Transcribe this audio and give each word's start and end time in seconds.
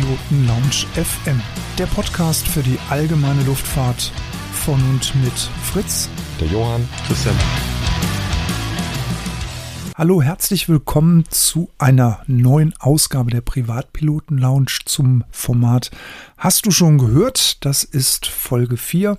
Privatpiloten 0.00 0.46
Lounge 0.46 0.86
FM, 0.94 1.42
der 1.78 1.86
Podcast 1.86 2.48
für 2.48 2.62
die 2.62 2.78
allgemeine 2.88 3.42
Luftfahrt 3.42 4.12
von 4.52 4.80
und 4.88 5.14
mit 5.22 5.32
Fritz, 5.62 6.08
der 6.40 6.48
Johann, 6.48 6.88
Christian. 7.06 7.34
Hallo, 9.96 10.22
herzlich 10.22 10.70
willkommen 10.70 11.24
zu 11.28 11.68
einer 11.76 12.22
neuen 12.26 12.72
Ausgabe 12.78 13.30
der 13.30 13.42
Privatpiloten 13.42 14.38
Lounge 14.38 14.78
zum 14.86 15.24
Format. 15.30 15.90
Hast 16.38 16.64
du 16.64 16.70
schon 16.70 16.96
gehört? 16.96 17.62
Das 17.64 17.84
ist 17.84 18.26
Folge 18.26 18.78
4 18.78 19.18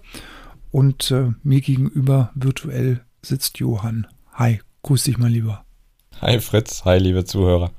und 0.71 1.11
äh, 1.11 1.32
mir 1.43 1.61
gegenüber 1.61 2.32
virtuell 2.34 3.02
sitzt 3.21 3.59
Johann. 3.59 4.07
Hi, 4.34 4.62
grüß 4.82 5.04
dich 5.04 5.20
mal 5.20 5.29
lieber. 5.29 5.63
Hi 6.21 6.40
Fritz, 6.40 6.85
hi 6.85 6.98
liebe 6.98 7.23
Zuhörer. 7.26 7.71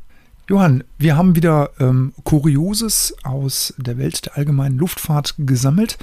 Johann, 0.53 0.85
wir 0.99 1.17
haben 1.17 1.35
wieder 1.35 1.71
ähm, 1.81 2.13
Kurioses 2.25 3.17
aus 3.23 3.73
der 3.79 3.97
Welt 3.97 4.27
der 4.27 4.37
allgemeinen 4.37 4.77
Luftfahrt 4.77 5.35
gesammelt. 5.39 5.97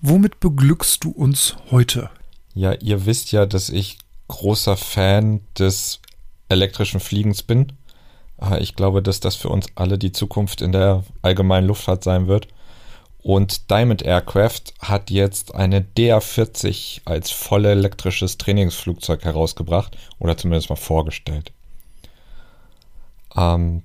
Womit 0.00 0.38
beglückst 0.38 1.02
du 1.02 1.10
uns 1.10 1.56
heute? 1.72 2.08
Ja, 2.54 2.72
ihr 2.74 3.04
wisst 3.04 3.32
ja, 3.32 3.46
dass 3.46 3.68
ich 3.68 3.98
großer 4.28 4.76
Fan 4.76 5.40
des 5.58 5.98
elektrischen 6.48 7.00
Fliegens 7.00 7.42
bin. 7.42 7.72
Äh, 8.40 8.62
ich 8.62 8.76
glaube, 8.76 9.02
dass 9.02 9.18
das 9.18 9.34
für 9.34 9.48
uns 9.48 9.66
alle 9.74 9.98
die 9.98 10.12
Zukunft 10.12 10.60
in 10.60 10.70
der 10.70 11.02
allgemeinen 11.22 11.66
Luftfahrt 11.66 12.04
sein 12.04 12.28
wird. 12.28 12.46
Und 13.18 13.72
Diamond 13.72 14.02
Aircraft 14.02 14.72
hat 14.78 15.10
jetzt 15.10 15.56
eine 15.56 15.80
DA40 15.80 17.00
als 17.06 17.32
voll 17.32 17.64
elektrisches 17.64 18.38
Trainingsflugzeug 18.38 19.24
herausgebracht 19.24 19.98
oder 20.20 20.36
zumindest 20.36 20.70
mal 20.70 20.76
vorgestellt. 20.76 21.50
Ähm, 23.40 23.82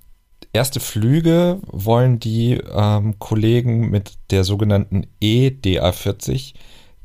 erste 0.51 0.79
Flüge 0.79 1.59
wollen 1.67 2.19
die 2.19 2.53
ähm, 2.73 3.17
Kollegen 3.19 3.89
mit 3.89 4.13
der 4.31 4.43
sogenannten 4.43 5.07
EDA40 5.21 6.53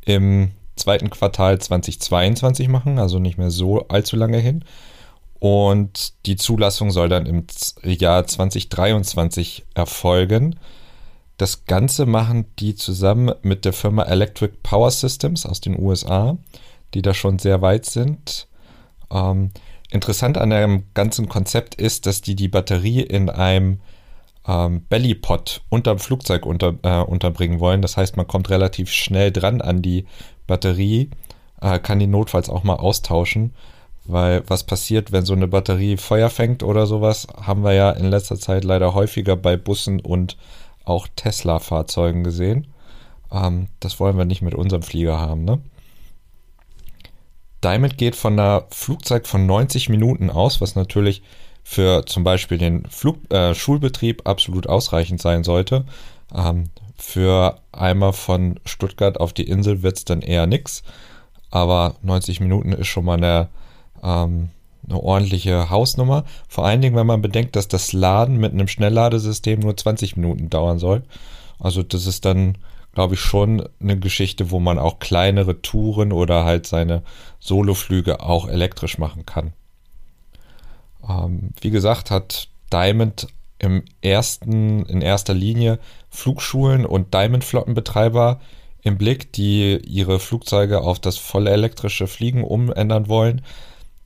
im 0.05 0.51
zweiten 0.77 1.11
Quartal 1.11 1.59
2022 1.61 2.69
machen, 2.69 2.99
also 2.99 3.19
nicht 3.19 3.39
mehr 3.39 3.51
so 3.51 3.87
allzu 3.89 4.17
lange 4.17 4.39
hin. 4.39 4.65
Und 5.39 6.27
die 6.27 6.37
Zulassung 6.37 6.91
soll 6.91 7.09
dann 7.09 7.27
im 7.27 7.47
Jahr 7.83 8.27
2023 8.27 9.65
erfolgen. 9.75 10.59
Das 11.39 11.65
Ganze 11.65 12.05
machen 12.05 12.47
die 12.59 12.75
zusammen 12.75 13.35
mit 13.43 13.65
der 13.65 13.73
Firma 13.73 14.03
Electric 14.03 14.55
Power 14.63 14.91
Systems 14.91 15.47
aus 15.47 15.61
den 15.61 15.79
USA, 15.79 16.37
die 16.93 17.01
da 17.01 17.15
schon 17.15 17.39
sehr 17.39 17.63
weit 17.63 17.87
sind. 17.87 18.49
Ähm, 19.11 19.51
Interessant 19.91 20.39
an 20.39 20.51
dem 20.51 20.85
ganzen 20.95 21.29
Konzept 21.29 21.75
ist, 21.75 22.07
dass 22.07 22.23
die 22.23 22.37
die 22.37 22.49
Batterie 22.49 23.01
in 23.01 23.29
einem 23.29 23.81
ähm, 24.47 24.85
Bellypod 24.89 25.63
unterm 25.69 25.99
Flugzeug 25.99 26.47
unter, 26.47 26.75
äh, 26.83 27.03
unterbringen 27.03 27.61
wollen. 27.61 27.83
Das 27.83 27.97
heißt, 27.97 28.17
man 28.17 28.27
kommt 28.27 28.51
relativ 28.51 28.91
schnell 28.91 29.33
dran 29.33 29.61
an 29.61 29.83
die 29.83 30.07
Batterie, 30.47 31.11
äh, 31.61 31.79
kann 31.79 31.99
die 31.99 32.07
notfalls 32.07 32.49
auch 32.49 32.63
mal 32.63 32.77
austauschen. 32.77 33.53
Weil 34.05 34.43
was 34.47 34.65
passiert, 34.65 35.13
wenn 35.13 35.25
so 35.25 35.35
eine 35.35 35.47
Batterie 35.47 35.97
Feuer 35.97 36.31
fängt 36.31 36.63
oder 36.63 36.87
sowas, 36.87 37.27
haben 37.41 37.63
wir 37.63 37.75
ja 37.75 37.91
in 37.91 38.07
letzter 38.07 38.37
Zeit 38.39 38.65
leider 38.65 38.95
häufiger 38.95 39.37
bei 39.37 39.57
Bussen 39.57 40.01
und 40.01 40.37
auch 40.85 41.07
Tesla-Fahrzeugen 41.17 42.25
gesehen. 42.25 42.69
Ähm, 43.31 43.69
das 43.81 44.01
wollen 44.01 44.17
wir 44.17 44.25
nicht 44.25 44.43
mit 44.43 44.55
unserem 44.55 44.83
Flieger 44.83 45.19
haben, 45.19 45.45
ne? 45.45 45.61
Diamond 47.63 47.99
geht 47.99 48.17
von 48.17 48.39
einer 48.39 48.65
Flugzeit 48.71 49.27
von 49.27 49.47
90 49.47 49.89
Minuten 49.89 50.31
aus, 50.31 50.61
was 50.61 50.75
natürlich 50.75 51.23
für 51.63 52.05
zum 52.07 52.25
Beispiel 52.25 52.59
den 52.59 52.87
Flug, 52.87 53.19
äh, 53.33 53.55
Schulbetrieb 53.55 54.27
absolut 54.27 54.67
ausreichend 54.67 55.21
sein 55.21 55.45
sollte. 55.45 55.85
Ähm, 56.35 56.71
für 56.97 57.59
einmal 57.73 58.13
von 58.13 58.61
Stuttgart 58.65 59.21
auf 59.21 59.33
die 59.33 59.49
Insel 59.49 59.83
wird 59.83 59.99
es 59.99 60.05
dann 60.05 60.23
eher 60.23 60.47
nichts. 60.47 60.83
Aber 61.51 61.97
90 62.03 62.41
Minuten 62.41 62.73
ist 62.73 62.89
schon 62.89 63.05
mal 63.05 63.17
eine, 63.17 63.49
ähm, 64.03 64.51
eine 64.89 65.01
ordentliche 65.01 65.71
Hausnummer. 65.71 66.25
Vor 66.49 66.67
allen 66.67 66.81
Dingen, 66.81 66.97
wenn 66.97 67.07
man 67.07 67.23
bedenkt, 67.23 67.57
dass 67.57 67.69
das 67.69 67.93
Laden 67.93 68.39
mit 68.39 68.53
einem 68.53 68.69
Schnellladesystem 68.69 69.61
nur 69.61 69.77
20 69.77 70.17
Minuten 70.17 70.51
dauern 70.51 70.79
soll. 70.79 71.03
Also 71.59 71.83
das 71.83 72.07
ist 72.07 72.25
dann 72.25 72.57
glaube 72.93 73.15
ich, 73.15 73.21
schon 73.21 73.69
eine 73.81 73.99
Geschichte, 73.99 74.51
wo 74.51 74.61
man 74.61 74.79
auch 74.79 74.99
kleinere 74.99 75.63
Touren 75.63 76.13
oder 76.13 76.45
halt 76.45 76.67
seine 76.67 77.03
Soloflüge 77.39 78.21
auch 78.21 78.49
elektrisch 78.49 78.99
machen 78.99 79.27
kann. 79.27 79.53
Ähm, 81.09 81.51
wie 81.61 81.71
gesagt, 81.71 82.11
hat 82.11 82.49
Diamond 82.73 83.29
im 83.59 83.85
ersten, 84.01 84.85
in 84.87 85.03
erster 85.03 85.35
Linie 85.35 85.79
Flugschulen 86.09 86.87
und 86.87 87.15
Diamond-Flottenbetreiber 87.15 88.41
im 88.83 88.97
Blick, 88.97 89.33
die 89.33 89.77
ihre 89.87 90.19
Flugzeuge 90.19 90.81
auf 90.81 90.99
das 90.99 91.19
volle 91.19 91.51
elektrische 91.51 92.07
Fliegen 92.07 92.43
umändern 92.43 93.09
wollen. 93.09 93.43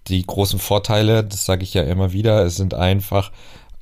Die 0.08 0.26
großen 0.26 0.58
Vorteile, 0.58 1.24
das 1.24 1.46
sage 1.46 1.62
ich 1.62 1.72
ja 1.72 1.82
immer 1.82 2.12
wieder, 2.12 2.44
es 2.44 2.56
sind 2.56 2.74
einfach, 2.74 3.30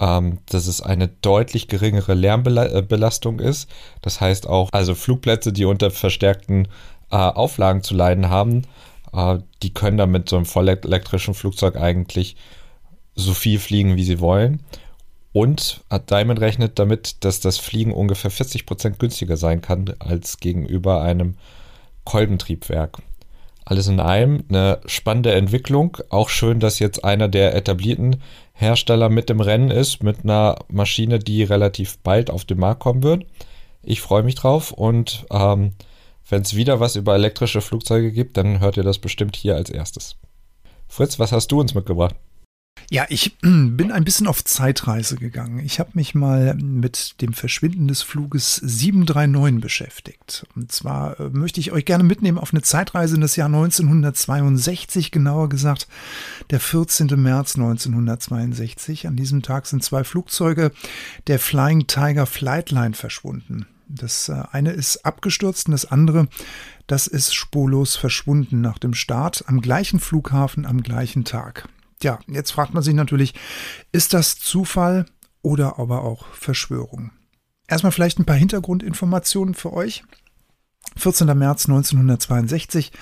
ähm, 0.03 0.39
dass 0.47 0.67
es 0.67 0.81
eine 0.81 1.07
deutlich 1.07 1.69
geringere 1.69 2.15
Lärmbelastung 2.15 3.39
ist. 3.39 3.71
Das 4.03 4.21
heißt 4.21 4.49
auch, 4.49 4.69
also 4.73 4.97
Flugplätze, 4.97 5.53
die 5.53 5.65
unter 5.65 5.93
verstärkten 5.93 6.67
äh, 7.13 7.17
Auflagen 7.17 7.85
zu 7.85 7.95
leiden 7.95 8.29
haben, 8.29 8.63
äh, 9.13 9.39
die 9.63 9.73
können 9.73 9.99
dann 9.99 10.11
mit 10.11 10.29
so 10.29 10.35
einem 10.37 10.45
vollelektrischen 10.45 11.35
Flugzeug 11.35 11.77
eigentlich 11.77 12.35
so 13.15 13.33
viel 13.33 13.61
fliegen, 13.61 13.95
wie 13.95 14.03
sie 14.03 14.19
wollen. 14.19 14.65
Und 15.33 15.81
Diamond 16.11 16.41
rechnet 16.41 16.79
damit, 16.79 17.25
dass 17.25 17.41
das 17.41 17.57
Fliegen 17.57 17.93
ungefähr 17.93 18.31
40% 18.31 18.99
günstiger 18.99 19.39
sein 19.39 19.63
kann 19.63 19.95
als 19.99 20.41
gegenüber 20.41 21.01
einem 21.01 21.37
Kolbentriebwerk. 22.05 22.99
Alles 23.65 23.87
in 23.87 24.01
allem 24.01 24.45
eine 24.49 24.81
spannende 24.87 25.33
Entwicklung. 25.33 25.99
Auch 26.09 26.29
schön, 26.29 26.61
dass 26.61 26.79
jetzt 26.79 27.05
einer 27.05 27.29
der 27.29 27.55
etablierten 27.55 28.23
Hersteller 28.53 29.09
mit 29.09 29.31
im 29.31 29.41
Rennen 29.41 29.71
ist, 29.71 30.03
mit 30.03 30.25
einer 30.25 30.57
Maschine, 30.69 31.19
die 31.19 31.43
relativ 31.43 31.99
bald 31.99 32.31
auf 32.31 32.45
den 32.45 32.59
Markt 32.59 32.81
kommen 32.81 33.03
wird. 33.03 33.25
Ich 33.83 34.01
freue 34.01 34.23
mich 34.23 34.35
drauf 34.35 34.73
und 34.73 35.27
ähm, 35.31 35.73
wenn 36.29 36.43
es 36.43 36.55
wieder 36.55 36.81
was 36.81 36.97
über 36.97 37.15
elektrische 37.15 37.61
Flugzeuge 37.61 38.13
gibt, 38.13 38.37
dann 38.37 38.61
hört 38.61 38.77
ihr 38.77 38.85
das 38.85 38.99
bestimmt 38.99 39.37
hier 39.37 39.57
als 39.57 39.71
erstes. 39.71 40.17
Fritz, 40.89 41.19
was 41.19 41.33
hast 41.33 41.51
du 41.53 41.61
uns 41.61 41.75
mitgebracht? 41.75 42.15
Ja, 42.93 43.07
ich 43.09 43.39
bin 43.41 43.91
ein 43.91 44.05
bisschen 44.05 44.27
auf 44.27 44.45
Zeitreise 44.45 45.17
gegangen. 45.17 45.61
Ich 45.61 45.81
habe 45.81 45.93
mich 45.95 46.15
mal 46.15 46.53
mit 46.57 47.23
dem 47.23 47.33
Verschwinden 47.33 47.89
des 47.89 48.03
Fluges 48.03 48.57
739 48.57 49.63
beschäftigt. 49.63 50.47
Und 50.55 50.71
zwar 50.73 51.19
äh, 51.19 51.31
möchte 51.31 51.59
ich 51.59 51.73
euch 51.73 51.87
gerne 51.87 52.05
mitnehmen 52.05 52.37
auf 52.37 52.53
eine 52.53 52.61
Zeitreise 52.61 53.15
in 53.15 53.23
das 53.23 53.35
Jahr 53.35 53.47
1962, 53.47 55.11
genauer 55.11 55.49
gesagt 55.49 55.89
der 56.51 56.61
14. 56.61 57.07
März 57.19 57.57
1962. 57.57 59.07
An 59.07 59.17
diesem 59.17 59.41
Tag 59.41 59.65
sind 59.65 59.83
zwei 59.83 60.05
Flugzeuge 60.05 60.71
der 61.29 61.39
Flying 61.39 61.87
Tiger 61.87 62.27
Flightline 62.27 62.93
verschwunden. 62.93 63.65
Das 63.89 64.29
äh, 64.29 64.43
eine 64.53 64.73
ist 64.73 65.07
abgestürzt 65.07 65.67
und 65.67 65.73
das 65.73 65.87
andere, 65.87 66.29
das 66.89 67.07
ist 67.07 67.35
spurlos 67.35 67.97
verschwunden 67.97 68.61
nach 68.61 68.77
dem 68.77 68.93
Start 68.93 69.45
am 69.47 69.63
gleichen 69.63 69.99
Flughafen 69.99 70.67
am 70.67 70.83
gleichen 70.83 71.25
Tag. 71.25 71.71
Ja, 72.03 72.19
jetzt 72.27 72.51
fragt 72.51 72.75
man 72.75 72.83
sich 72.83 72.95
natürlich, 72.95 73.35
ist 73.93 74.13
das 74.13 74.37
Zufall 74.37 75.07
oder 75.41 75.79
aber 75.79 76.03
auch 76.03 76.27
Verschwörung? 76.29 77.11
Erstmal 77.69 77.93
vielleicht 77.93 78.19
ein 78.19 78.25
paar 78.25 78.37
Hintergrundinformationen 78.37 79.55
für 79.55 79.73
euch. 79.73 80.05
14. 80.97 81.27
März 81.39 81.67
1962. 81.67 82.93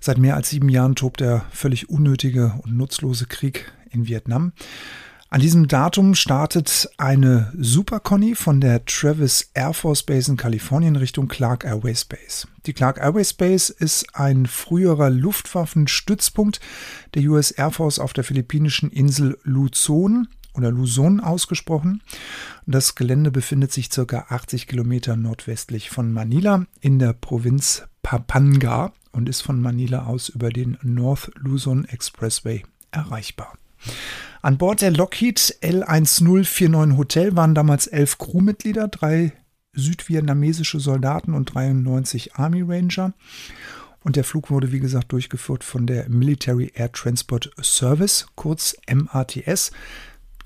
Seit 0.00 0.18
mehr 0.18 0.36
als 0.36 0.50
sieben 0.50 0.68
Jahren 0.68 0.94
tobt 0.94 1.20
der 1.20 1.44
völlig 1.50 1.90
unnötige 1.90 2.54
und 2.62 2.76
nutzlose 2.76 3.26
Krieg 3.26 3.72
in 3.90 4.06
Vietnam. 4.06 4.52
An 5.28 5.40
diesem 5.40 5.66
Datum 5.66 6.14
startet 6.14 6.88
eine 6.98 7.52
Super 7.58 7.98
Conny 7.98 8.36
von 8.36 8.60
der 8.60 8.84
Travis 8.84 9.50
Air 9.54 9.74
Force 9.74 10.04
Base 10.04 10.30
in 10.30 10.36
Kalifornien 10.36 10.94
Richtung 10.94 11.26
Clark 11.26 11.64
Airways 11.64 12.04
Base. 12.04 12.46
Die 12.66 12.72
Clark 12.72 12.98
Airways 12.98 13.32
Base 13.32 13.72
ist 13.72 14.14
ein 14.14 14.46
früherer 14.46 15.10
Luftwaffenstützpunkt 15.10 16.60
der 17.14 17.24
US 17.24 17.50
Air 17.50 17.72
Force 17.72 17.98
auf 17.98 18.12
der 18.12 18.22
philippinischen 18.22 18.90
Insel 18.92 19.36
Luzon 19.42 20.28
oder 20.54 20.70
Luzon 20.70 21.18
ausgesprochen. 21.18 22.02
Das 22.64 22.94
Gelände 22.94 23.32
befindet 23.32 23.72
sich 23.72 23.90
circa 23.92 24.26
80 24.28 24.68
Kilometer 24.68 25.16
nordwestlich 25.16 25.90
von 25.90 26.12
Manila 26.12 26.66
in 26.80 27.00
der 27.00 27.12
Provinz 27.14 27.82
Pampanga 28.04 28.92
und 29.10 29.28
ist 29.28 29.40
von 29.40 29.60
Manila 29.60 30.06
aus 30.06 30.28
über 30.28 30.50
den 30.50 30.78
North 30.82 31.32
Luzon 31.34 31.84
Expressway 31.84 32.62
erreichbar. 32.92 33.58
An 34.42 34.58
Bord 34.58 34.80
der 34.80 34.92
Lockheed 34.92 35.58
L1049 35.62 36.96
Hotel 36.96 37.36
waren 37.36 37.54
damals 37.54 37.86
elf 37.86 38.18
Crewmitglieder, 38.18 38.88
drei 38.88 39.32
südvietnamesische 39.72 40.80
Soldaten 40.80 41.34
und 41.34 41.54
93 41.54 42.34
Army 42.36 42.62
Ranger. 42.62 43.12
Und 44.02 44.16
der 44.16 44.24
Flug 44.24 44.50
wurde, 44.50 44.70
wie 44.70 44.80
gesagt, 44.80 45.10
durchgeführt 45.10 45.64
von 45.64 45.86
der 45.86 46.08
Military 46.08 46.70
Air 46.74 46.92
Transport 46.92 47.50
Service, 47.60 48.26
kurz 48.36 48.76
MATS. 48.88 49.72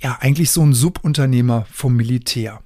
Ja, 0.01 0.17
eigentlich 0.21 0.51
so 0.51 0.63
ein 0.63 0.73
Subunternehmer 0.73 1.67
vom 1.71 1.95
Militär. 1.95 2.63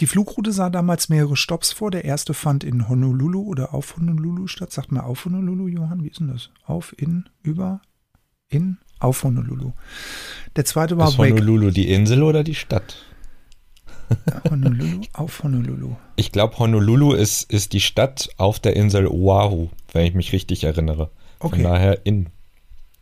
Die 0.00 0.06
Flugroute 0.06 0.52
sah 0.52 0.70
damals 0.70 1.10
mehrere 1.10 1.36
Stops 1.36 1.72
vor. 1.72 1.90
Der 1.90 2.06
erste 2.06 2.32
fand 2.32 2.64
in 2.64 2.88
Honolulu 2.88 3.42
oder 3.42 3.74
auf 3.74 3.96
Honolulu 3.96 4.46
statt. 4.46 4.72
Sagt 4.72 4.90
mal 4.90 5.02
auf 5.02 5.26
Honolulu, 5.26 5.68
Johann, 5.68 6.02
wie 6.02 6.08
ist 6.08 6.20
denn 6.20 6.28
das? 6.28 6.48
Auf, 6.64 6.94
in, 6.96 7.28
über, 7.42 7.82
in, 8.48 8.78
auf 9.00 9.24
Honolulu. 9.24 9.72
Der 10.56 10.64
zweite 10.64 10.96
war 10.98 11.08
Ist 11.08 11.18
Honolulu 11.18 11.70
die 11.70 11.90
Insel 11.90 12.22
oder 12.22 12.44
die 12.44 12.54
Stadt? 12.54 12.96
Honolulu, 14.50 15.02
auf 15.12 15.42
Honolulu. 15.42 15.96
Ich 16.16 16.32
glaube, 16.32 16.58
Honolulu 16.58 17.12
ist, 17.12 17.50
ist 17.50 17.72
die 17.72 17.80
Stadt 17.80 18.28
auf 18.36 18.58
der 18.58 18.76
Insel 18.76 19.06
Oahu, 19.06 19.68
wenn 19.92 20.06
ich 20.06 20.14
mich 20.14 20.32
richtig 20.32 20.64
erinnere. 20.64 21.10
Okay. 21.38 21.56
Von 21.56 21.64
daher 21.64 22.04
in. 22.04 22.28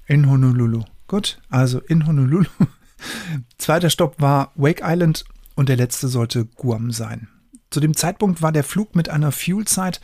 In 0.07 0.31
Honolulu. 0.31 0.83
Gut, 1.07 1.41
also 1.49 1.81
in 1.81 2.07
Honolulu. 2.07 2.45
Zweiter 3.59 3.91
Stopp 3.91 4.21
war 4.21 4.53
Wake 4.57 4.83
Island 4.85 5.25
und 5.55 5.69
der 5.69 5.77
letzte 5.77 6.09
sollte 6.09 6.45
Guam 6.45 6.91
sein. 6.91 7.29
Zu 7.71 7.81
dem 7.81 7.95
Zeitpunkt 7.97 8.43
war 8.43 8.53
der 8.53 8.65
Flug 8.65 8.95
mit 8.95 9.09
einer 9.09 9.33
Fuelzeit 9.33 10.01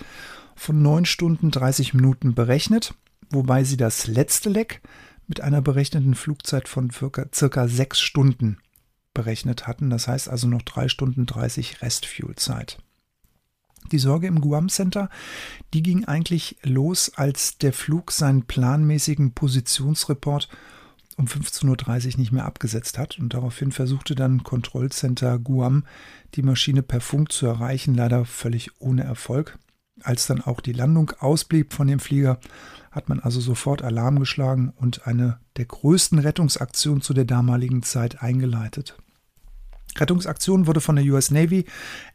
von 0.56 0.82
9 0.82 1.04
Stunden 1.04 1.50
30 1.50 1.94
Minuten 1.94 2.34
berechnet, 2.34 2.94
wobei 3.30 3.64
sie 3.64 3.76
das 3.76 4.06
letzte 4.06 4.50
Leck 4.50 4.80
mit 5.26 5.40
einer 5.40 5.62
berechneten 5.62 6.14
Flugzeit 6.14 6.68
von 6.68 6.90
circa, 6.90 7.68
6 7.68 8.00
Stunden 8.00 8.58
berechnet 9.12 9.66
hatten. 9.66 9.90
Das 9.90 10.08
heißt 10.08 10.28
also 10.28 10.48
noch 10.48 10.62
3 10.62 10.88
Stunden 10.88 11.26
30 11.26 11.82
Restfuelzeit. 11.82 12.78
Die 13.92 13.98
Sorge 13.98 14.26
im 14.26 14.40
Guam 14.40 14.68
Center, 14.70 15.10
die 15.74 15.82
ging 15.82 16.06
eigentlich 16.06 16.56
los, 16.62 17.12
als 17.16 17.58
der 17.58 17.72
Flug 17.72 18.12
seinen 18.12 18.46
planmäßigen 18.46 19.34
Positionsreport 19.34 20.48
um 21.16 21.26
15.30 21.26 22.14
Uhr 22.14 22.18
nicht 22.18 22.32
mehr 22.32 22.46
abgesetzt 22.46 22.98
hat 22.98 23.18
und 23.18 23.34
daraufhin 23.34 23.72
versuchte 23.72 24.14
dann 24.14 24.42
Kontrollcenter 24.42 25.38
Guam 25.38 25.84
die 26.34 26.42
Maschine 26.42 26.82
per 26.82 27.00
Funk 27.00 27.30
zu 27.30 27.46
erreichen, 27.46 27.94
leider 27.94 28.24
völlig 28.24 28.80
ohne 28.80 29.04
Erfolg. 29.04 29.58
Als 30.02 30.26
dann 30.26 30.40
auch 30.40 30.60
die 30.60 30.72
Landung 30.72 31.12
ausblieb 31.20 31.72
von 31.72 31.86
dem 31.86 32.00
Flieger, 32.00 32.40
hat 32.90 33.08
man 33.08 33.20
also 33.20 33.40
sofort 33.40 33.82
Alarm 33.82 34.18
geschlagen 34.18 34.72
und 34.76 35.06
eine 35.06 35.38
der 35.56 35.64
größten 35.66 36.18
Rettungsaktionen 36.18 37.00
zu 37.00 37.14
der 37.14 37.24
damaligen 37.24 37.82
Zeit 37.82 38.22
eingeleitet. 38.22 38.96
Rettungsaktion 39.96 40.66
wurde 40.66 40.80
von 40.80 40.96
der 40.96 41.04
US 41.06 41.30
Navy, 41.30 41.66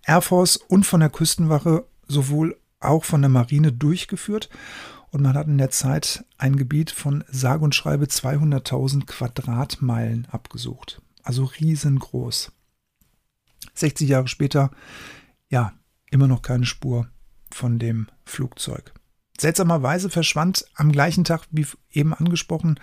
Air 0.05 0.21
Force 0.21 0.57
und 0.57 0.85
von 0.85 0.99
der 0.99 1.09
Küstenwache 1.09 1.85
sowohl 2.07 2.57
auch 2.79 3.05
von 3.05 3.21
der 3.21 3.29
Marine 3.29 3.71
durchgeführt 3.71 4.49
und 5.11 5.21
man 5.21 5.35
hat 5.35 5.47
in 5.47 5.57
der 5.57 5.69
Zeit 5.69 6.25
ein 6.37 6.55
Gebiet 6.55 6.91
von 6.91 7.23
sage 7.29 7.63
und 7.63 7.75
schreibe 7.75 8.05
200.000 8.05 9.05
Quadratmeilen 9.05 10.27
abgesucht. 10.31 11.01
Also 11.23 11.45
riesengroß. 11.45 12.51
60 13.73 14.09
Jahre 14.09 14.27
später, 14.27 14.71
ja, 15.49 15.73
immer 16.11 16.27
noch 16.27 16.41
keine 16.41 16.65
Spur 16.65 17.07
von 17.51 17.79
dem 17.79 18.07
Flugzeug. 18.25 18.93
Seltsamerweise 19.39 20.09
verschwand 20.09 20.65
am 20.75 20.91
gleichen 20.91 21.23
Tag, 21.23 21.43
wie 21.51 21.65
eben 21.91 22.13
angesprochen, 22.13 22.79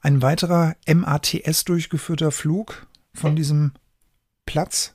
ein 0.00 0.22
weiterer 0.22 0.74
MATS 0.86 1.64
durchgeführter 1.64 2.30
Flug 2.30 2.86
von 3.12 3.36
diesem 3.36 3.72
Platz. 4.46 4.94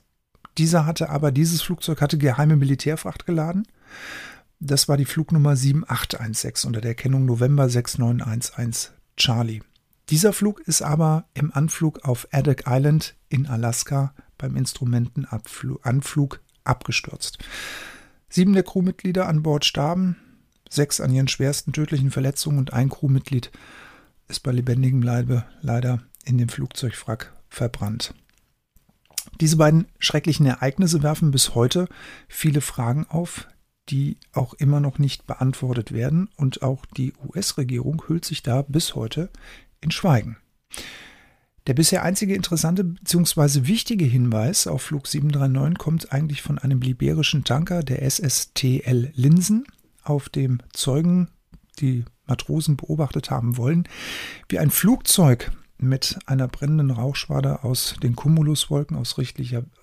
Dieser 0.58 0.86
hatte 0.86 1.10
aber, 1.10 1.30
dieses 1.30 1.62
Flugzeug 1.62 2.00
hatte 2.00 2.18
geheime 2.18 2.56
Militärfracht 2.56 3.26
geladen. 3.26 3.66
Das 4.58 4.88
war 4.88 4.96
die 4.96 5.04
Flugnummer 5.04 5.54
7816 5.54 6.68
unter 6.68 6.80
der 6.80 6.94
Kennung 6.94 7.24
November 7.24 7.68
6911 7.68 8.92
Charlie. 9.16 9.62
Dieser 10.08 10.32
Flug 10.32 10.60
ist 10.60 10.82
aber 10.82 11.24
im 11.34 11.52
Anflug 11.52 12.04
auf 12.04 12.28
Adak 12.32 12.64
Island 12.66 13.14
in 13.28 13.46
Alaska 13.46 14.14
beim 14.38 14.56
Instrumentenanflug 14.56 16.40
abgestürzt. 16.64 17.38
Sieben 18.36 18.52
der 18.52 18.64
Crewmitglieder 18.64 19.26
an 19.28 19.42
Bord 19.42 19.64
starben, 19.64 20.16
sechs 20.68 21.00
an 21.00 21.10
ihren 21.10 21.26
schwersten 21.26 21.72
tödlichen 21.72 22.10
Verletzungen 22.10 22.58
und 22.58 22.70
ein 22.70 22.90
Crewmitglied 22.90 23.50
ist 24.28 24.40
bei 24.42 24.52
lebendigem 24.52 25.00
Leibe 25.00 25.46
leider 25.62 26.02
in 26.26 26.36
dem 26.36 26.50
Flugzeugwrack 26.50 27.34
verbrannt. 27.48 28.12
Diese 29.40 29.56
beiden 29.56 29.86
schrecklichen 29.98 30.44
Ereignisse 30.44 31.02
werfen 31.02 31.30
bis 31.30 31.54
heute 31.54 31.88
viele 32.28 32.60
Fragen 32.60 33.06
auf, 33.08 33.48
die 33.88 34.18
auch 34.34 34.52
immer 34.52 34.80
noch 34.80 34.98
nicht 34.98 35.26
beantwortet 35.26 35.92
werden 35.92 36.28
und 36.36 36.60
auch 36.60 36.84
die 36.84 37.14
US-Regierung 37.26 38.02
hüllt 38.06 38.26
sich 38.26 38.42
da 38.42 38.60
bis 38.60 38.94
heute 38.94 39.30
in 39.80 39.90
Schweigen. 39.90 40.36
Der 41.66 41.74
bisher 41.74 42.04
einzige 42.04 42.34
interessante 42.34 42.84
bzw. 42.84 43.66
wichtige 43.66 44.04
Hinweis 44.04 44.66
auf 44.66 44.82
Flug 44.82 45.08
739 45.08 45.78
kommt 45.78 46.12
eigentlich 46.12 46.42
von 46.42 46.58
einem 46.58 46.80
liberischen 46.80 47.42
Tanker 47.42 47.82
der 47.82 48.02
SSTL 48.02 49.10
Linsen, 49.14 49.66
auf 50.04 50.28
dem 50.28 50.60
Zeugen 50.72 51.28
die 51.80 52.04
Matrosen 52.26 52.76
beobachtet 52.76 53.30
haben 53.30 53.56
wollen, 53.56 53.88
wie 54.48 54.58
ein 54.58 54.70
Flugzeug 54.70 55.50
mit 55.78 56.18
einer 56.26 56.48
brennenden 56.48 56.90
Rauchschwader 56.90 57.64
aus 57.64 57.96
den 58.02 58.16
Cumuluswolken 58.16 58.96
aus, 58.96 59.16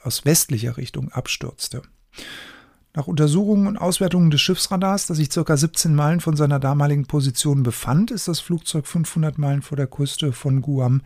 aus 0.03 0.25
westlicher 0.25 0.77
Richtung 0.77 1.12
abstürzte. 1.12 1.81
Nach 2.95 3.07
Untersuchungen 3.07 3.68
und 3.68 3.77
Auswertungen 3.77 4.29
des 4.29 4.41
Schiffsradars, 4.41 5.07
das 5.07 5.18
sich 5.18 5.29
ca. 5.29 5.57
17 5.57 5.95
Meilen 5.95 6.19
von 6.19 6.36
seiner 6.36 6.59
damaligen 6.59 7.06
Position 7.07 7.63
befand, 7.63 8.12
ist 8.12 8.27
das 8.27 8.39
Flugzeug 8.39 8.88
500 8.88 9.38
Meilen 9.38 9.63
vor 9.63 9.75
der 9.75 9.88
Küste 9.88 10.31
von 10.31 10.62
Guam 10.62 11.01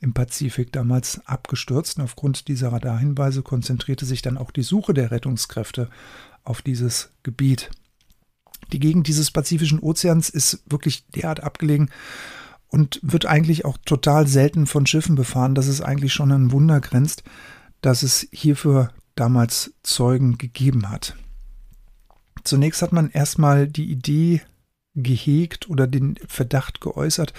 im 0.00 0.14
Pazifik 0.14 0.72
damals 0.72 1.20
abgestürzt. 1.26 1.98
Und 1.98 2.04
aufgrund 2.04 2.48
dieser 2.48 2.72
Radarhinweise 2.72 3.42
konzentrierte 3.42 4.06
sich 4.06 4.22
dann 4.22 4.38
auch 4.38 4.50
die 4.50 4.62
Suche 4.62 4.94
der 4.94 5.10
Rettungskräfte 5.10 5.88
auf 6.42 6.62
dieses 6.62 7.10
Gebiet. 7.22 7.70
Die 8.72 8.80
Gegend 8.80 9.06
dieses 9.06 9.30
Pazifischen 9.30 9.80
Ozeans 9.80 10.28
ist 10.28 10.62
wirklich 10.66 11.06
derart 11.08 11.42
abgelegen 11.42 11.90
und 12.68 13.00
wird 13.02 13.26
eigentlich 13.26 13.64
auch 13.64 13.78
total 13.84 14.26
selten 14.26 14.66
von 14.66 14.86
Schiffen 14.86 15.16
befahren, 15.16 15.54
dass 15.54 15.66
es 15.66 15.80
eigentlich 15.80 16.12
schon 16.12 16.32
ein 16.32 16.52
Wunder 16.52 16.80
grenzt, 16.80 17.24
dass 17.80 18.02
es 18.02 18.26
hierfür 18.32 18.90
damals 19.16 19.74
Zeugen 19.82 20.38
gegeben 20.38 20.88
hat. 20.88 21.16
Zunächst 22.44 22.80
hat 22.80 22.92
man 22.92 23.10
erstmal 23.10 23.66
die 23.66 23.90
Idee 23.90 24.40
gehegt 24.94 25.68
oder 25.68 25.86
den 25.86 26.16
Verdacht 26.26 26.80
geäußert, 26.80 27.32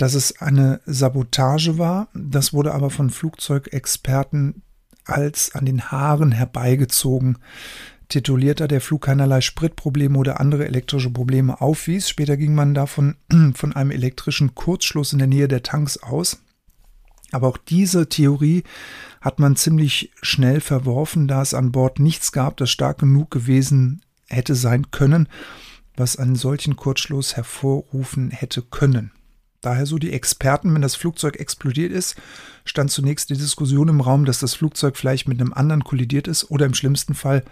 dass 0.00 0.14
es 0.14 0.40
eine 0.40 0.80
Sabotage 0.86 1.76
war. 1.76 2.08
Das 2.14 2.54
wurde 2.54 2.72
aber 2.72 2.88
von 2.88 3.10
Flugzeugexperten 3.10 4.62
als 5.04 5.54
an 5.54 5.66
den 5.66 5.90
Haaren 5.90 6.32
herbeigezogen 6.32 7.36
tituliert, 8.08 8.60
da 8.60 8.66
der 8.66 8.80
Flug 8.80 9.02
keinerlei 9.02 9.42
Spritprobleme 9.42 10.16
oder 10.16 10.40
andere 10.40 10.64
elektrische 10.64 11.10
Probleme 11.10 11.60
aufwies. 11.60 12.08
Später 12.08 12.38
ging 12.38 12.54
man 12.54 12.72
davon 12.72 13.16
von 13.54 13.74
einem 13.74 13.90
elektrischen 13.90 14.54
Kurzschluss 14.54 15.12
in 15.12 15.18
der 15.18 15.28
Nähe 15.28 15.48
der 15.48 15.62
Tanks 15.62 15.98
aus. 15.98 16.42
Aber 17.30 17.48
auch 17.48 17.58
diese 17.58 18.08
Theorie 18.08 18.64
hat 19.20 19.38
man 19.38 19.54
ziemlich 19.54 20.12
schnell 20.22 20.62
verworfen, 20.62 21.28
da 21.28 21.42
es 21.42 21.52
an 21.52 21.72
Bord 21.72 21.98
nichts 21.98 22.32
gab, 22.32 22.56
das 22.56 22.70
stark 22.70 23.00
genug 23.00 23.30
gewesen 23.30 24.00
hätte 24.30 24.54
sein 24.54 24.90
können, 24.90 25.28
was 25.94 26.16
einen 26.16 26.36
solchen 26.36 26.76
Kurzschluss 26.76 27.36
hervorrufen 27.36 28.30
hätte 28.30 28.62
können. 28.62 29.12
Daher 29.60 29.86
so 29.86 29.98
die 29.98 30.12
Experten, 30.12 30.72
wenn 30.74 30.82
das 30.82 30.94
Flugzeug 30.94 31.36
explodiert 31.38 31.92
ist, 31.92 32.16
stand 32.64 32.90
zunächst 32.90 33.30
die 33.30 33.36
Diskussion 33.36 33.88
im 33.88 34.00
Raum, 34.00 34.24
dass 34.24 34.40
das 34.40 34.54
Flugzeug 34.54 34.96
vielleicht 34.96 35.28
mit 35.28 35.40
einem 35.40 35.52
anderen 35.52 35.84
kollidiert 35.84 36.28
ist 36.28 36.50
oder 36.50 36.66
im 36.66 36.74
schlimmsten 36.74 37.14
Fall 37.14 37.44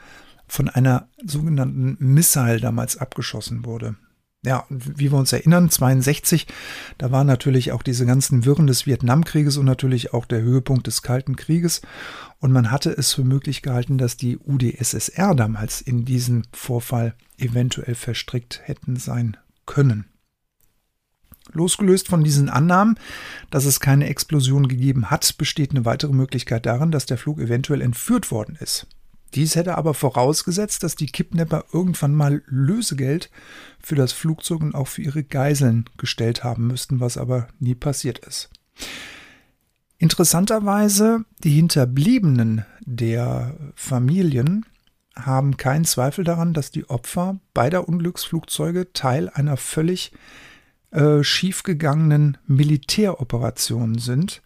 von 0.46 0.68
einer 0.68 1.08
sogenannten 1.24 1.96
Missile 2.00 2.60
damals 2.60 2.96
abgeschossen 2.96 3.64
wurde. 3.64 3.96
Ja, 4.44 4.64
wie 4.70 5.10
wir 5.10 5.18
uns 5.18 5.32
erinnern, 5.32 5.68
62, 5.68 6.46
da 6.96 7.10
waren 7.10 7.26
natürlich 7.26 7.72
auch 7.72 7.82
diese 7.82 8.06
ganzen 8.06 8.44
Wirren 8.44 8.68
des 8.68 8.86
Vietnamkrieges 8.86 9.56
und 9.56 9.66
natürlich 9.66 10.14
auch 10.14 10.26
der 10.26 10.42
Höhepunkt 10.42 10.86
des 10.86 11.02
Kalten 11.02 11.34
Krieges. 11.34 11.82
Und 12.38 12.52
man 12.52 12.70
hatte 12.70 12.90
es 12.90 13.12
für 13.12 13.24
möglich 13.24 13.62
gehalten, 13.62 13.98
dass 13.98 14.16
die 14.16 14.38
UdSSR 14.38 15.34
damals 15.34 15.80
in 15.80 16.04
diesen 16.04 16.46
Vorfall 16.52 17.14
eventuell 17.36 17.96
verstrickt 17.96 18.60
hätten 18.64 18.94
sein 18.94 19.36
können. 19.66 20.04
Losgelöst 21.52 22.08
von 22.08 22.24
diesen 22.24 22.48
Annahmen, 22.48 22.98
dass 23.50 23.64
es 23.64 23.80
keine 23.80 24.08
Explosion 24.08 24.68
gegeben 24.68 25.10
hat, 25.10 25.36
besteht 25.38 25.70
eine 25.70 25.84
weitere 25.84 26.12
Möglichkeit 26.12 26.66
darin, 26.66 26.90
dass 26.90 27.06
der 27.06 27.18
Flug 27.18 27.38
eventuell 27.38 27.80
entführt 27.80 28.30
worden 28.30 28.56
ist. 28.60 28.86
Dies 29.34 29.56
hätte 29.56 29.76
aber 29.76 29.92
vorausgesetzt, 29.92 30.82
dass 30.82 30.96
die 30.96 31.06
Kidnapper 31.06 31.64
irgendwann 31.72 32.14
mal 32.14 32.42
Lösegeld 32.46 33.30
für 33.78 33.94
das 33.94 34.12
Flugzeug 34.12 34.62
und 34.62 34.74
auch 34.74 34.88
für 34.88 35.02
ihre 35.02 35.22
Geiseln 35.22 35.84
gestellt 35.98 36.44
haben 36.44 36.66
müssten, 36.66 37.00
was 37.00 37.18
aber 37.18 37.48
nie 37.58 37.74
passiert 37.74 38.20
ist. 38.20 38.50
Interessanterweise, 39.98 41.24
die 41.42 41.50
Hinterbliebenen 41.50 42.64
der 42.86 43.56
Familien 43.74 44.64
haben 45.16 45.56
keinen 45.56 45.84
Zweifel 45.84 46.24
daran, 46.24 46.54
dass 46.54 46.70
die 46.70 46.88
Opfer 46.88 47.40
beider 47.52 47.88
Unglücksflugzeuge 47.88 48.92
Teil 48.92 49.28
einer 49.28 49.56
völlig 49.56 50.12
äh, 50.90 51.22
schiefgegangenen 51.22 52.38
Militäroperation 52.46 53.98
sind 53.98 54.42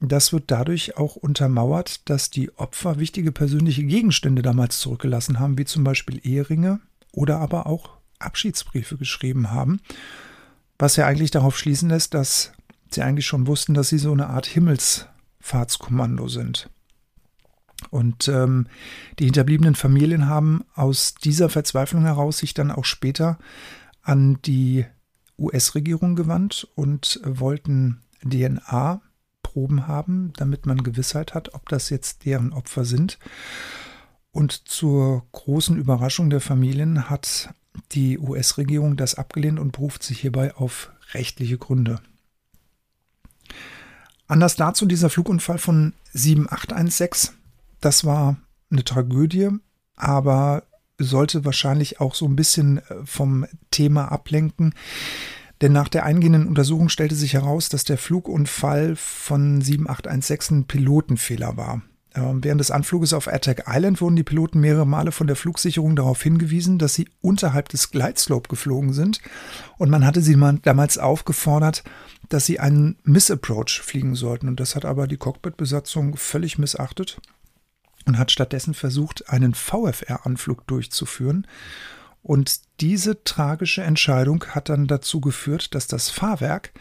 das 0.00 0.32
wird 0.32 0.50
dadurch 0.50 0.96
auch 0.98 1.16
untermauert, 1.16 2.08
dass 2.08 2.28
die 2.28 2.56
Opfer 2.58 2.98
wichtige 2.98 3.32
persönliche 3.32 3.84
Gegenstände 3.84 4.42
damals 4.42 4.78
zurückgelassen 4.78 5.38
haben, 5.38 5.56
wie 5.56 5.64
zum 5.64 5.84
Beispiel 5.84 6.20
Eheringe 6.22 6.80
oder 7.12 7.38
aber 7.38 7.66
auch 7.66 7.90
Abschiedsbriefe 8.18 8.98
geschrieben 8.98 9.50
haben, 9.50 9.80
was 10.78 10.96
ja 10.96 11.06
eigentlich 11.06 11.30
darauf 11.30 11.58
schließen 11.58 11.88
lässt, 11.88 12.12
dass 12.12 12.52
sie 12.90 13.02
eigentlich 13.02 13.26
schon 13.26 13.46
wussten, 13.46 13.72
dass 13.72 13.88
sie 13.88 13.98
so 13.98 14.12
eine 14.12 14.28
Art 14.28 14.46
Himmelsfahrtskommando 14.46 16.28
sind. 16.28 16.68
Und 17.90 18.28
ähm, 18.28 18.66
die 19.18 19.24
hinterbliebenen 19.24 19.74
Familien 19.74 20.28
haben 20.28 20.64
aus 20.74 21.14
dieser 21.14 21.48
Verzweiflung 21.48 22.02
heraus 22.02 22.38
sich 22.38 22.52
dann 22.54 22.70
auch 22.70 22.84
später 22.84 23.38
an 24.02 24.38
die 24.44 24.86
US-Regierung 25.38 26.16
gewandt 26.16 26.68
und 26.74 27.20
wollten 27.24 28.02
DNA-Proben 28.22 29.86
haben, 29.86 30.32
damit 30.36 30.66
man 30.66 30.82
Gewissheit 30.82 31.34
hat, 31.34 31.54
ob 31.54 31.68
das 31.68 31.90
jetzt 31.90 32.24
deren 32.24 32.52
Opfer 32.52 32.84
sind. 32.84 33.18
Und 34.32 34.68
zur 34.68 35.26
großen 35.32 35.76
Überraschung 35.76 36.30
der 36.30 36.40
Familien 36.40 37.08
hat 37.08 37.54
die 37.92 38.18
US-Regierung 38.18 38.96
das 38.96 39.14
abgelehnt 39.14 39.58
und 39.58 39.72
beruft 39.72 40.02
sich 40.02 40.20
hierbei 40.20 40.54
auf 40.54 40.90
rechtliche 41.12 41.58
Gründe. 41.58 42.00
Anders 44.26 44.56
dazu 44.56 44.86
dieser 44.86 45.08
Flugunfall 45.08 45.58
von 45.58 45.92
7816. 46.12 47.34
Das 47.80 48.04
war 48.04 48.36
eine 48.70 48.84
Tragödie, 48.84 49.50
aber 49.94 50.64
sollte 50.98 51.44
wahrscheinlich 51.44 52.00
auch 52.00 52.14
so 52.14 52.26
ein 52.26 52.36
bisschen 52.36 52.78
äh, 52.78 52.82
vom 53.04 53.46
Thema 53.70 54.10
ablenken. 54.10 54.74
Denn 55.62 55.72
nach 55.72 55.88
der 55.88 56.04
eingehenden 56.04 56.46
Untersuchung 56.46 56.88
stellte 56.88 57.14
sich 57.14 57.32
heraus, 57.32 57.68
dass 57.68 57.84
der 57.84 57.96
Flugunfall 57.96 58.94
von 58.96 59.62
7816 59.62 60.58
ein 60.58 60.64
Pilotenfehler 60.66 61.56
war. 61.56 61.82
Ähm, 62.14 62.42
während 62.42 62.60
des 62.60 62.70
Anfluges 62.70 63.12
auf 63.12 63.28
Attack 63.28 63.64
Island 63.66 64.00
wurden 64.00 64.16
die 64.16 64.22
Piloten 64.22 64.60
mehrere 64.60 64.86
Male 64.86 65.12
von 65.12 65.26
der 65.26 65.36
Flugsicherung 65.36 65.96
darauf 65.96 66.22
hingewiesen, 66.22 66.78
dass 66.78 66.94
sie 66.94 67.08
unterhalb 67.20 67.68
des 67.68 67.90
Glideslope 67.90 68.48
geflogen 68.48 68.92
sind. 68.92 69.20
Und 69.78 69.90
man 69.90 70.04
hatte 70.04 70.20
sie 70.20 70.36
damals 70.62 70.98
aufgefordert, 70.98 71.84
dass 72.28 72.46
sie 72.46 72.58
einen 72.60 72.96
Missapproach 73.04 73.80
fliegen 73.82 74.14
sollten. 74.14 74.48
Und 74.48 74.60
das 74.60 74.76
hat 74.76 74.84
aber 74.84 75.06
die 75.06 75.18
Cockpit-Besatzung 75.18 76.16
völlig 76.16 76.58
missachtet 76.58 77.18
und 78.06 78.18
hat 78.18 78.30
stattdessen 78.30 78.74
versucht, 78.74 79.28
einen 79.28 79.54
VFR-Anflug 79.54 80.66
durchzuführen. 80.66 81.46
Und 82.22 82.60
diese 82.80 83.22
tragische 83.24 83.82
Entscheidung 83.82 84.44
hat 84.48 84.68
dann 84.68 84.86
dazu 84.86 85.20
geführt, 85.20 85.74
dass 85.74 85.86
das 85.86 86.10
Fahrwerk 86.10 86.72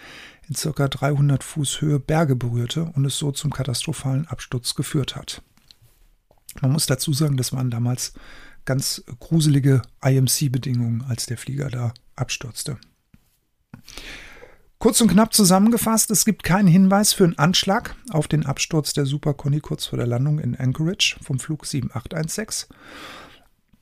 in 0.48 0.55
ca. 0.55 0.88
300 0.88 1.44
Fuß 1.44 1.82
Höhe 1.82 2.00
Berge 2.00 2.36
berührte 2.36 2.86
und 2.86 3.05
es 3.05 3.17
so 3.17 3.32
zum 3.32 3.51
katastrophalen 3.51 4.27
Absturz 4.27 4.75
geführt 4.75 5.15
hat. 5.15 5.41
Man 6.62 6.72
muss 6.72 6.86
dazu 6.86 7.13
sagen, 7.13 7.38
das 7.38 7.51
waren 7.51 7.70
damals 7.70 8.13
ganz 8.63 9.03
gruselige 9.20 9.82
IMC-Bedingungen, 10.03 11.03
als 11.08 11.25
der 11.25 11.38
Flieger 11.38 11.70
da 11.70 11.94
abstürzte. 12.15 12.77
Kurz 14.86 15.01
und 15.01 15.08
knapp 15.08 15.34
zusammengefasst, 15.34 16.12
es 16.12 16.25
gibt 16.25 16.44
keinen 16.44 16.68
Hinweis 16.68 17.12
für 17.12 17.24
einen 17.24 17.39
Anschlag 17.39 17.96
auf 18.12 18.27
den 18.27 18.46
Absturz 18.46 18.94
der 18.94 19.08
Super 19.08 19.34
Conny 19.34 19.60
kurz 19.60 19.88
vor 19.88 19.98
der 19.98 20.06
Landung 20.06 20.38
in 20.38 20.56
Anchorage 20.56 21.15
vom 21.24 21.39
Flug 21.39 21.65
7816. 21.65 22.70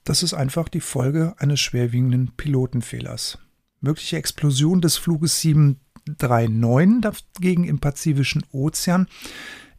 Das 0.06 0.24
ist 0.24 0.34
einfach 0.34 0.70
die 0.70 0.80
Folge 0.80 1.36
eines 1.40 1.60
schwerwiegenden 1.60 2.32
Pilotenfehlers. 2.38 3.38
Mögliche 3.82 4.16
Explosion 4.16 4.80
des 4.80 4.96
Fluges 4.96 5.42
739 5.42 7.26
dagegen 7.34 7.66
im 7.66 7.80
Pazifischen 7.80 8.46
Ozean 8.54 9.10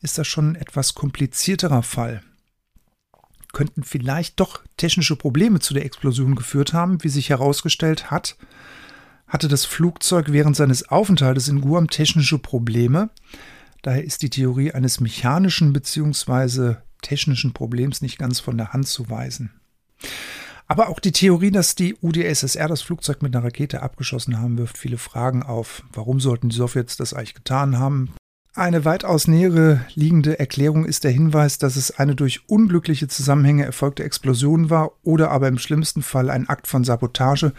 ist 0.02 0.18
das 0.18 0.26
schon 0.26 0.50
ein 0.50 0.56
etwas 0.56 0.92
komplizierterer 0.92 1.82
Fall. 1.82 2.20
Könnten 3.54 3.82
vielleicht 3.82 4.40
doch 4.40 4.60
technische 4.76 5.16
Probleme 5.16 5.58
zu 5.60 5.72
der 5.72 5.86
Explosion 5.86 6.34
geführt 6.34 6.74
haben, 6.74 7.02
wie 7.02 7.08
sich 7.08 7.30
herausgestellt 7.30 8.10
hat 8.10 8.36
hatte 9.34 9.48
das 9.48 9.64
Flugzeug 9.64 10.30
während 10.30 10.54
seines 10.54 10.88
Aufenthaltes 10.88 11.48
in 11.48 11.60
Guam 11.60 11.90
technische 11.90 12.38
Probleme. 12.38 13.10
Daher 13.82 14.04
ist 14.04 14.22
die 14.22 14.30
Theorie 14.30 14.70
eines 14.70 15.00
mechanischen 15.00 15.72
bzw. 15.72 16.76
technischen 17.02 17.52
Problems 17.52 18.00
nicht 18.00 18.16
ganz 18.16 18.38
von 18.38 18.56
der 18.56 18.72
Hand 18.72 18.86
zu 18.86 19.10
weisen. 19.10 19.50
Aber 20.68 20.88
auch 20.88 21.00
die 21.00 21.10
Theorie, 21.10 21.50
dass 21.50 21.74
die 21.74 21.96
UdSSR 22.00 22.68
das 22.68 22.82
Flugzeug 22.82 23.22
mit 23.22 23.34
einer 23.34 23.44
Rakete 23.44 23.82
abgeschossen 23.82 24.38
haben, 24.40 24.56
wirft 24.56 24.78
viele 24.78 24.98
Fragen 24.98 25.42
auf. 25.42 25.82
Warum 25.92 26.20
sollten 26.20 26.50
die 26.50 26.56
Sowjets 26.56 26.96
das 26.96 27.12
eigentlich 27.12 27.34
getan 27.34 27.76
haben? 27.76 28.14
Eine 28.54 28.84
weitaus 28.84 29.26
nähere 29.26 29.84
liegende 29.96 30.38
Erklärung 30.38 30.84
ist 30.84 31.02
der 31.02 31.10
Hinweis, 31.10 31.58
dass 31.58 31.74
es 31.74 31.90
eine 31.98 32.14
durch 32.14 32.48
unglückliche 32.48 33.08
Zusammenhänge 33.08 33.64
erfolgte 33.64 34.04
Explosion 34.04 34.70
war 34.70 34.92
oder 35.02 35.32
aber 35.32 35.48
im 35.48 35.58
schlimmsten 35.58 36.02
Fall 36.02 36.30
ein 36.30 36.48
Akt 36.48 36.68
von 36.68 36.84
Sabotage, 36.84 37.52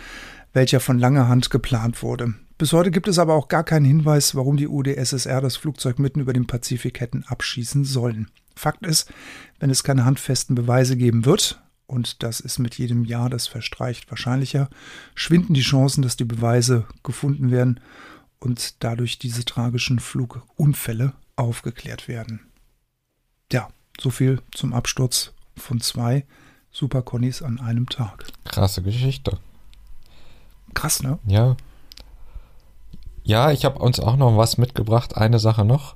welcher 0.56 0.80
von 0.80 0.98
langer 0.98 1.28
Hand 1.28 1.50
geplant 1.50 2.02
wurde. 2.02 2.34
Bis 2.58 2.72
heute 2.72 2.90
gibt 2.90 3.10
es 3.10 3.20
aber 3.20 3.36
auch 3.36 3.50
gar 3.50 3.66
keinen 3.66 3.86
Hinweis, 3.86 4.36
warum 4.36 4.56
die 4.56 4.70
UdSSR 4.70 5.42
das 5.42 5.58
Flugzeug 5.58 6.00
mitten 6.00 6.22
über 6.22 6.32
dem 6.32 6.48
Pazifik 6.48 7.02
hätten 7.02 7.26
abschießen 7.26 7.84
sollen. 7.84 8.32
Fakt 8.56 8.86
ist, 8.86 9.12
wenn 9.60 9.70
es 9.70 9.84
keine 9.84 10.06
handfesten 10.06 10.56
Beweise 10.56 10.96
geben 10.96 11.26
wird, 11.26 11.62
und 11.88 12.24
das 12.24 12.40
ist 12.40 12.58
mit 12.58 12.78
jedem 12.78 13.04
Jahr, 13.04 13.30
das 13.30 13.48
verstreicht, 13.48 14.10
wahrscheinlicher, 14.10 14.70
schwinden 15.14 15.54
die 15.54 15.62
Chancen, 15.62 16.02
dass 16.02 16.16
die 16.16 16.26
Beweise 16.26 16.86
gefunden 17.04 17.52
werden 17.52 17.82
und 18.40 18.84
dadurch 18.84 19.20
diese 19.20 19.44
tragischen 19.44 20.00
Flugunfälle 20.00 21.14
aufgeklärt 21.36 22.08
werden. 22.08 22.40
Ja, 23.52 23.68
so 24.00 24.10
viel 24.10 24.42
zum 24.52 24.74
Absturz 24.74 25.34
von 25.58 25.82
zwei 25.82 26.26
Superconnies 26.72 27.42
an 27.42 27.60
einem 27.60 27.88
Tag. 27.88 28.26
Krasse 28.46 28.82
Geschichte. 28.82 29.38
Krass, 30.76 31.02
ne? 31.02 31.18
Ja. 31.26 31.56
Ja, 33.24 33.52
ich 33.52 33.66
habe 33.66 33.80
uns 33.80 34.00
auch 34.00 34.18
noch 34.18 34.38
was 34.38 34.60
mitgebracht. 34.60 35.18
Eine 35.18 35.40
Sache 35.40 35.66
noch. 35.66 35.96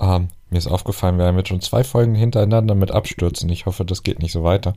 Ähm, 0.00 0.28
mir 0.48 0.56
ist 0.56 0.68
aufgefallen, 0.68 1.18
wir 1.18 1.26
haben 1.26 1.36
jetzt 1.36 1.48
schon 1.48 1.60
zwei 1.60 1.84
Folgen 1.84 2.14
hintereinander 2.14 2.74
mit 2.74 2.90
Abstürzen. 2.90 3.50
Ich 3.50 3.66
hoffe, 3.66 3.84
das 3.84 4.02
geht 4.02 4.20
nicht 4.20 4.32
so 4.32 4.42
weiter. 4.42 4.72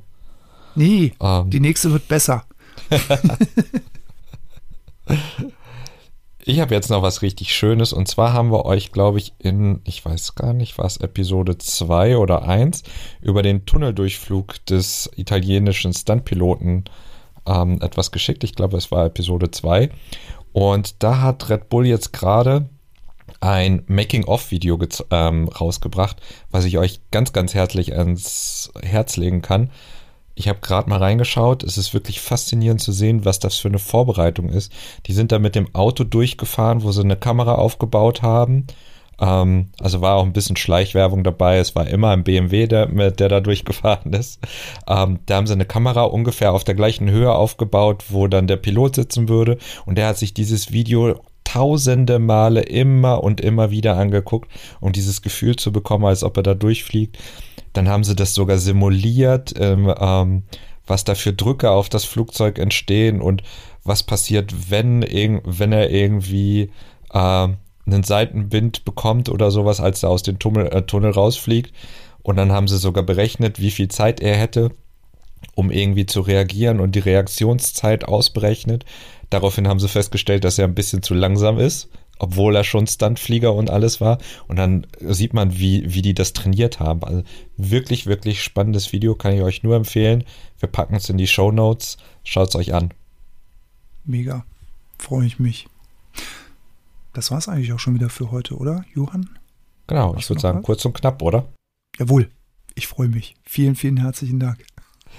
Nee, 0.76 1.14
ähm, 1.22 1.50
die 1.50 1.62
nächste 1.62 1.94
wird 1.94 2.10
besser. 2.10 2.44
ich 6.44 6.60
habe 6.60 6.76
jetzt 6.76 6.90
noch 6.90 7.02
was 7.02 7.22
richtig 7.22 7.56
Schönes 7.56 7.94
und 7.94 8.10
zwar 8.10 8.34
haben 8.34 8.52
wir 8.52 8.66
euch, 8.66 8.92
glaube 8.92 9.18
ich, 9.20 9.34
in, 9.40 9.80
ich 9.86 10.04
weiß 10.04 10.36
gar 10.36 10.52
nicht, 10.52 10.78
was 10.78 10.98
Episode 10.98 11.58
2 11.58 12.18
oder 12.18 12.44
1 12.44 12.84
über 13.22 13.42
den 13.42 13.66
Tunneldurchflug 13.66 14.66
des 14.66 15.10
italienischen 15.16 15.94
Stuntpiloten 15.94 16.84
ähm, 17.46 17.80
etwas 17.82 18.12
geschickt. 18.12 18.44
Ich 18.44 18.56
glaube, 18.56 18.78
es 18.78 18.92
war 18.92 19.06
Episode 19.06 19.52
2. 19.52 19.90
Und 20.54 21.04
da 21.04 21.22
hat 21.22 21.50
Red 21.50 21.70
Bull 21.70 21.86
jetzt 21.86 22.14
gerade 22.14 22.70
ein 23.42 23.84
Making-of-Video 23.88 24.80
ähm, 25.12 25.48
rausgebracht, 25.50 26.22
was 26.52 26.66
ich 26.66 26.78
euch 26.78 27.02
ganz, 27.12 27.34
ganz 27.34 27.54
herzlich 27.54 27.96
ans 27.96 28.72
Herz 28.82 29.18
legen 29.18 29.42
kann. 29.42 29.72
Ich 30.36 30.48
habe 30.48 30.60
gerade 30.60 30.90
mal 30.90 31.00
reingeschaut. 31.00 31.64
Es 31.64 31.78
ist 31.78 31.94
wirklich 31.94 32.20
faszinierend 32.20 32.82
zu 32.82 32.92
sehen, 32.92 33.24
was 33.24 33.40
das 33.40 33.56
für 33.56 33.70
eine 33.70 33.80
Vorbereitung 33.80 34.50
ist. 34.50 34.72
Die 35.06 35.14
sind 35.14 35.32
da 35.32 35.40
mit 35.40 35.56
dem 35.56 35.74
Auto 35.74 36.04
durchgefahren, 36.04 36.84
wo 36.84 36.92
sie 36.92 37.02
eine 37.02 37.16
Kamera 37.16 37.56
aufgebaut 37.56 38.22
haben 38.22 38.68
ähm, 39.20 39.70
also 39.80 40.02
war 40.02 40.16
auch 40.16 40.24
ein 40.26 40.34
bisschen 40.34 40.58
Schleichwerbung 40.58 41.24
dabei. 41.24 41.58
Es 41.58 41.76
war 41.76 41.88
immer 41.88 42.12
ein 42.12 42.24
BMW, 42.24 42.68
der, 42.68 42.88
der 43.12 43.30
da 43.30 43.40
durchgefahren 43.40 44.14
ist. 44.14 44.40
Ähm, 44.88 45.20
da 45.26 45.38
haben 45.38 45.48
sie 45.48 45.54
eine 45.54 45.66
Kamera 45.66 46.04
ungefähr 46.04 46.54
auf 46.54 46.64
der 46.64 46.76
gleichen 46.76 47.10
Höhe 47.10 47.34
aufgebaut, 47.34 48.06
wo 48.10 48.28
dann 48.28 48.48
der 48.48 48.58
Pilot 48.58 48.96
sitzen 48.96 49.30
würde. 49.30 49.58
Und 49.86 49.98
der 49.98 50.08
hat 50.08 50.18
sich 50.18 50.34
dieses 50.34 50.72
Video 50.72 51.22
tausende 51.44 52.20
Male 52.20 52.62
immer 52.62 53.24
und 53.24 53.40
immer 53.40 53.72
wieder 53.72 53.98
angeguckt, 53.98 54.52
um 54.82 54.92
dieses 54.92 55.22
Gefühl 55.22 55.56
zu 55.56 55.72
bekommen, 55.72 56.06
als 56.06 56.24
ob 56.24 56.36
er 56.38 56.44
da 56.44 56.54
durchfliegt. 56.54 57.18
Dann 57.72 57.88
haben 57.88 58.04
sie 58.04 58.16
das 58.16 58.34
sogar 58.34 58.58
simuliert, 58.58 59.54
ähm, 59.58 59.94
ähm, 59.98 60.44
was 60.88 61.04
da 61.04 61.16
für 61.16 61.34
Drücke 61.34 61.72
auf 61.72 61.88
das 61.90 62.04
Flugzeug 62.06 62.60
entstehen 62.60 63.22
und 63.22 63.44
was 63.84 64.04
passiert, 64.04 64.72
wenn, 64.72 65.02
wenn 65.46 65.72
er 65.72 65.90
irgendwie 65.92 66.72
äh, 67.14 67.48
einen 67.86 68.04
Seitenwind 68.04 68.86
bekommt 68.86 69.30
oder 69.30 69.52
sowas, 69.52 69.80
als 69.80 70.04
er 70.04 70.10
aus 70.10 70.24
dem 70.24 70.40
Tunnel, 70.40 70.68
äh, 70.68 70.82
Tunnel 70.84 71.12
rausfliegt. 71.12 71.74
Und 72.24 72.38
dann 72.38 72.52
haben 72.52 72.68
sie 72.68 72.78
sogar 72.78 73.04
berechnet, 73.04 73.60
wie 73.60 73.72
viel 73.72 73.88
Zeit 73.88 74.20
er 74.20 74.36
hätte, 74.36 74.72
um 75.54 75.70
irgendwie 75.70 76.06
zu 76.06 76.22
reagieren 76.22 76.80
und 76.80 76.96
die 76.96 77.00
Reaktionszeit 77.00 78.06
ausberechnet. 78.06 78.86
Daraufhin 79.30 79.68
haben 79.68 79.80
sie 79.80 79.88
festgestellt, 79.88 80.44
dass 80.44 80.58
er 80.58 80.66
ein 80.66 80.76
bisschen 80.76 81.04
zu 81.04 81.14
langsam 81.14 81.60
ist, 81.60 81.90
obwohl 82.18 82.56
er 82.56 82.64
schon 82.64 82.88
Stuntflieger 82.88 83.54
und 83.54 83.70
alles 83.70 84.02
war. 84.02 84.18
Und 84.48 84.56
dann 84.56 84.88
sieht 85.02 85.34
man, 85.34 85.60
wie, 85.60 85.94
wie 85.94 86.02
die 86.02 86.14
das 86.14 86.34
trainiert 86.34 86.80
haben. 86.80 87.04
Also 87.04 87.24
wirklich, 87.58 88.08
wirklich 88.08 88.42
spannendes 88.42 88.92
Video, 88.92 89.16
kann 89.16 89.34
ich 89.34 89.42
euch 89.42 89.62
nur 89.62 89.76
empfehlen. 89.76 90.24
Wir 90.60 90.70
packen 90.70 90.96
es 90.96 91.10
in 91.10 91.18
die 91.18 91.28
Show 91.28 91.52
Notes. 91.52 91.98
Schaut 92.24 92.50
es 92.50 92.56
euch 92.56 92.74
an. 92.74 92.92
Mega. 94.04 94.46
Freue 94.98 95.28
ich 95.28 95.40
mich. 95.40 95.68
Das 97.16 97.32
war 97.32 97.38
es 97.38 97.48
eigentlich 97.48 97.72
auch 97.72 97.80
schon 97.80 97.96
wieder 97.96 98.10
für 98.10 98.30
heute, 98.30 98.58
oder, 98.58 98.84
Johann? 98.94 99.30
Genau, 99.88 100.14
Hast 100.14 100.24
ich 100.24 100.30
würde 100.30 100.42
sagen, 100.42 100.58
was? 100.60 100.66
kurz 100.66 100.84
und 100.84 100.94
knapp, 100.94 101.22
oder? 101.22 101.48
Jawohl, 101.98 102.30
ich 102.76 102.88
freue 102.88 103.08
mich. 103.08 103.36
Vielen, 103.44 103.76
vielen 103.76 103.98
herzlichen 103.98 104.40
Dank. 104.40 104.60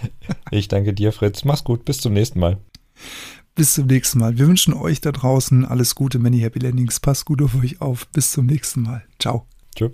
Ich 0.50 0.68
danke 0.68 0.92
dir, 0.92 1.10
Fritz. 1.10 1.44
Mach's 1.44 1.64
gut, 1.64 1.86
bis 1.86 1.98
zum 1.98 2.12
nächsten 2.12 2.38
Mal. 2.38 2.58
Bis 3.54 3.72
zum 3.72 3.86
nächsten 3.86 4.18
Mal. 4.18 4.36
Wir 4.36 4.46
wünschen 4.46 4.74
euch 4.74 5.00
da 5.00 5.10
draußen 5.10 5.64
alles 5.64 5.94
Gute, 5.94 6.18
Many 6.18 6.40
Happy 6.40 6.58
Landings. 6.58 7.00
Passt 7.00 7.24
gut 7.24 7.40
auf 7.40 7.54
euch 7.54 7.80
auf. 7.80 8.06
Bis 8.08 8.32
zum 8.32 8.44
nächsten 8.44 8.82
Mal. 8.82 9.02
Ciao. 9.18 9.46
Tschüss. 9.74 9.92